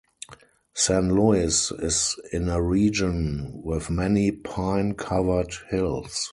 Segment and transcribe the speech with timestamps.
[0.73, 6.27] San Luis is in a region with many pine-covered hills.